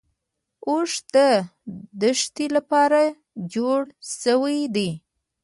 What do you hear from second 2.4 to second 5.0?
لپاره جوړ شوی دی